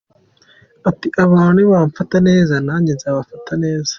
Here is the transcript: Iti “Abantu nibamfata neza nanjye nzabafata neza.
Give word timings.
Iti 0.89 1.07
“Abantu 1.23 1.59
nibamfata 1.61 2.17
neza 2.27 2.53
nanjye 2.67 2.91
nzabafata 2.93 3.53
neza. 3.63 3.89